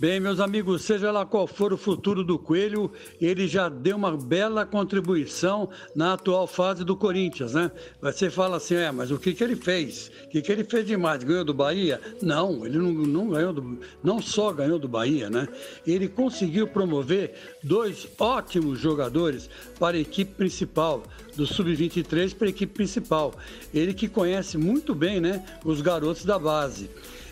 Bem, 0.00 0.18
meus 0.18 0.40
amigos, 0.40 0.80
seja 0.80 1.12
lá 1.12 1.26
qual 1.26 1.46
for 1.46 1.74
o 1.74 1.76
futuro 1.76 2.24
do 2.24 2.38
Coelho, 2.38 2.90
ele 3.20 3.46
já 3.46 3.68
deu 3.68 3.98
uma 3.98 4.16
bela 4.16 4.64
contribuição 4.64 5.68
na 5.94 6.14
atual 6.14 6.46
fase 6.46 6.84
do 6.84 6.96
Corinthians, 6.96 7.52
né? 7.52 7.70
Você 8.00 8.30
fala 8.30 8.56
assim, 8.56 8.76
é, 8.76 8.90
mas 8.90 9.10
o 9.10 9.18
que, 9.18 9.34
que 9.34 9.44
ele 9.44 9.56
fez? 9.56 10.10
O 10.24 10.28
que, 10.30 10.40
que 10.40 10.50
ele 10.50 10.64
fez 10.64 10.86
demais? 10.86 11.22
Ganhou 11.22 11.44
do 11.44 11.52
Bahia? 11.52 12.00
Não, 12.22 12.64
ele 12.64 12.78
não, 12.78 12.90
não 12.90 13.28
ganhou 13.28 13.52
do, 13.52 13.78
não 14.02 14.22
só 14.22 14.50
ganhou 14.54 14.78
do 14.78 14.88
Bahia, 14.88 15.28
né? 15.28 15.46
Ele 15.86 16.08
conseguiu 16.08 16.66
promover 16.66 17.34
dois 17.62 18.08
ótimos 18.18 18.80
jogadores 18.80 19.50
para 19.78 19.98
a 19.98 20.00
equipe 20.00 20.32
principal, 20.32 21.02
do 21.36 21.46
Sub-23 21.46 22.34
para 22.34 22.46
a 22.46 22.50
equipe 22.50 22.72
principal. 22.72 23.34
Ele 23.74 23.92
que 23.92 24.08
conhece 24.08 24.56
muito 24.56 24.94
bem, 24.94 25.20
né, 25.20 25.44
os 25.62 25.82
garotos 25.82 26.24
da 26.24 26.38
base 26.38 26.88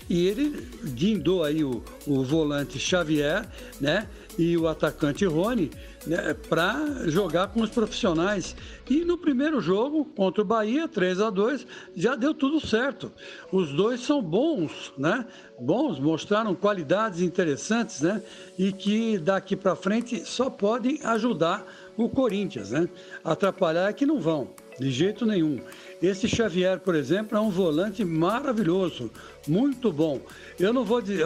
e 0.09 0.27
ele 0.27 0.69
guindou 0.85 1.45
aí 1.45 1.63
o, 1.63 1.83
o 2.07 2.23
volante 2.25 2.79
Xavier, 2.79 3.47
né? 3.81 4.09
E 4.39 4.57
o 4.57 4.69
atacante 4.69 5.25
Rony, 5.25 5.69
né, 6.07 6.33
para 6.49 7.09
jogar 7.09 7.49
com 7.49 7.61
os 7.61 7.71
profissionais. 7.71 8.55
E 8.89 9.05
no 9.05 9.19
primeiro 9.19 9.61
jogo, 9.61 10.05
contra 10.05 10.43
o 10.43 10.45
Bahia, 10.45 10.87
3 10.87 11.21
a 11.21 11.29
2 11.29 11.67
já 11.97 12.15
deu 12.15 12.33
tudo 12.33 12.65
certo. 12.65 13.13
Os 13.51 13.73
dois 13.73 14.01
são 14.01 14.23
bons, 14.23 14.93
né? 14.97 15.27
Bons, 15.61 15.99
mostraram 15.99 16.55
qualidades 16.55 17.21
interessantes, 17.21 18.01
né? 18.01 18.23
E 18.57 18.73
que 18.73 19.19
daqui 19.19 19.57
para 19.57 19.75
frente 19.75 20.25
só 20.25 20.49
podem 20.49 21.01
ajudar 21.03 21.67
o 21.97 22.09
Corinthians, 22.09 22.71
né? 22.71 22.89
Atrapalhar 23.25 23.91
é 23.91 23.93
que 23.93 24.07
não 24.07 24.21
vão, 24.21 24.51
de 24.79 24.91
jeito 24.91 25.27
nenhum. 25.27 25.59
Esse 26.01 26.29
Xavier, 26.29 26.79
por 26.79 26.95
exemplo, 26.95 27.37
é 27.37 27.41
um 27.41 27.51
volante 27.51 28.05
maravilhoso, 28.05 29.11
muito 29.49 29.93
bom. 29.93 30.21
Eu 30.59 30.73
não 30.73 30.85
vou 30.85 31.03
dizer, 31.03 31.25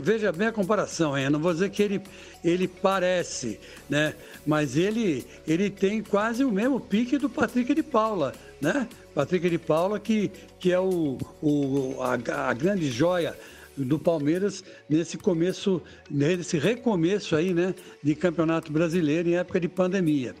veja 0.00 0.30
bem 0.30 0.48
a 0.48 0.52
comparação, 0.52 1.18
hein? 1.18 1.24
eu 1.24 1.30
não 1.30 1.40
vou 1.40 1.52
dizer 1.52 1.70
que 1.70 1.82
ele, 1.82 2.00
ele 2.44 2.68
parece, 2.68 3.58
né? 3.90 4.14
Mas 4.46 4.76
ele, 4.76 5.26
ele 5.46 5.70
tem 5.70 6.02
quase 6.02 6.44
o 6.44 6.52
mesmo 6.52 6.78
pique 6.78 7.18
do 7.18 7.28
Patrick 7.28 7.74
de 7.74 7.82
Paula, 7.82 8.32
né? 8.60 8.88
Patrick 9.12 9.50
de 9.50 9.58
Paula, 9.58 9.98
que, 9.98 10.30
que 10.60 10.72
é 10.72 10.78
o, 10.78 11.18
o, 11.42 11.96
a, 12.00 12.48
a 12.50 12.54
grande 12.54 12.90
joia 12.90 13.36
do 13.76 13.98
Palmeiras 13.98 14.62
nesse 14.88 15.16
começo, 15.16 15.82
nesse 16.10 16.58
recomeço 16.58 17.36
aí, 17.36 17.52
né, 17.52 17.74
de 18.02 18.14
Campeonato 18.14 18.72
Brasileiro 18.72 19.28
em 19.28 19.36
época 19.36 19.60
de 19.60 19.68
pandemia. 19.68 20.34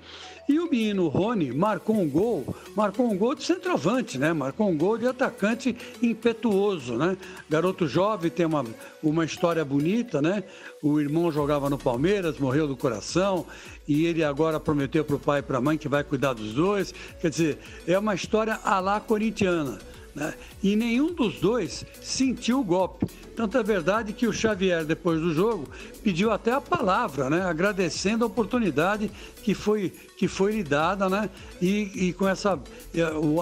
E 0.46 0.58
o 0.58 0.68
menino 0.70 1.08
Rony 1.08 1.52
marcou 1.52 1.96
um 1.96 2.08
gol, 2.08 2.54
marcou 2.76 3.10
um 3.10 3.16
gol 3.16 3.34
de 3.34 3.42
centroavante, 3.42 4.18
né? 4.18 4.34
Marcou 4.34 4.68
um 4.68 4.76
gol 4.76 4.98
de 4.98 5.06
atacante 5.06 5.74
impetuoso, 6.02 6.96
né? 6.96 7.16
Garoto 7.48 7.88
jovem, 7.88 8.30
tem 8.30 8.44
uma, 8.44 8.62
uma 9.02 9.24
história 9.24 9.64
bonita, 9.64 10.20
né? 10.20 10.44
O 10.82 11.00
irmão 11.00 11.32
jogava 11.32 11.70
no 11.70 11.78
Palmeiras, 11.78 12.38
morreu 12.38 12.68
do 12.68 12.76
coração, 12.76 13.46
e 13.88 14.04
ele 14.04 14.22
agora 14.22 14.60
prometeu 14.60 15.02
para 15.02 15.16
o 15.16 15.18
pai 15.18 15.40
e 15.40 15.42
para 15.42 15.56
a 15.56 15.62
mãe 15.62 15.78
que 15.78 15.88
vai 15.88 16.04
cuidar 16.04 16.34
dos 16.34 16.52
dois. 16.52 16.92
Quer 17.22 17.30
dizer, 17.30 17.58
é 17.86 17.98
uma 17.98 18.14
história 18.14 18.60
la 18.62 19.00
corintiana. 19.00 19.78
Né? 20.14 20.32
E 20.62 20.76
nenhum 20.76 21.12
dos 21.12 21.40
dois 21.40 21.84
sentiu 22.00 22.60
o 22.60 22.64
golpe. 22.64 23.06
Tanto 23.34 23.58
é 23.58 23.62
verdade 23.64 24.12
que 24.12 24.28
o 24.28 24.32
Xavier, 24.32 24.84
depois 24.84 25.20
do 25.20 25.34
jogo, 25.34 25.68
pediu 26.04 26.30
até 26.30 26.52
a 26.52 26.60
palavra, 26.60 27.28
né? 27.28 27.42
agradecendo 27.42 28.22
a 28.22 28.28
oportunidade 28.28 29.10
que 29.42 29.54
foi, 29.54 29.92
que 30.16 30.28
foi 30.28 30.52
lhe 30.52 30.62
dada 30.62 31.08
né? 31.08 31.28
e, 31.60 32.08
e 32.08 32.12
com 32.12 32.28
essa 32.28 32.60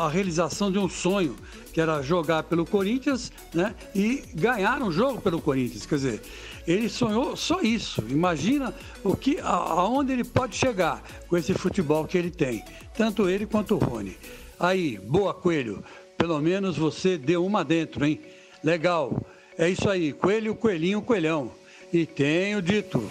a 0.00 0.09
realização 0.09 0.73
de 0.73 0.78
um 0.78 0.89
sonho, 0.89 1.37
que 1.75 1.81
era 1.81 2.00
jogar 2.00 2.45
pelo 2.45 2.65
Corinthians 2.65 3.31
né? 3.53 3.75
e 3.95 4.23
ganhar 4.34 4.81
um 4.83 4.91
jogo 4.91 5.20
pelo 5.20 5.43
Corinthians. 5.43 5.84
Quer 5.84 5.97
dizer, 5.97 6.23
ele 6.67 6.89
sonhou 6.89 7.37
só 7.37 7.61
isso. 7.61 8.03
Imagina 8.09 8.72
o 9.04 9.15
que, 9.15 9.39
aonde 9.41 10.12
ele 10.12 10.25
pode 10.25 10.56
chegar 10.56 11.03
com 11.28 11.37
esse 11.37 11.53
futebol 11.53 12.06
que 12.06 12.16
ele 12.16 12.31
tem, 12.31 12.65
tanto 12.97 13.28
ele 13.28 13.44
quanto 13.44 13.75
o 13.75 13.78
Rony. 13.78 14.16
Aí, 14.59 14.97
boa, 14.97 15.34
Coelho. 15.34 15.83
Pelo 16.22 16.41
menos 16.41 16.77
você 16.77 17.19
deu 17.19 17.44
uma 17.44 17.65
dentro, 17.65 18.06
hein? 18.06 18.21
Legal. 18.62 19.27
É 19.59 19.69
isso 19.69 19.91
aí. 19.91 20.12
Coelho, 20.12 20.55
coelhinho, 20.55 21.03
coelhão. 21.03 21.50
E 21.93 22.06
tenho 22.06 22.62
dito. 22.62 23.10